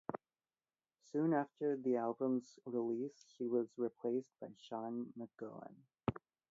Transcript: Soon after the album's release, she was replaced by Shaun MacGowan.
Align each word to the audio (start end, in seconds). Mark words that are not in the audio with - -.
Soon 1.11 1.31
after 1.31 1.77
the 1.77 1.97
album's 1.97 2.57
release, 2.65 3.23
she 3.37 3.47
was 3.47 3.67
replaced 3.77 4.31
by 4.41 4.47
Shaun 4.57 5.13
MacGowan. 5.15 5.75